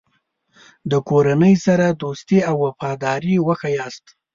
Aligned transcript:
د 0.91 0.93
کورنۍ 1.09 1.55
سره 1.65 1.85
دوستي 2.01 2.39
او 2.49 2.55
وفاداري 2.65 3.35
وښیاست. 3.41 4.05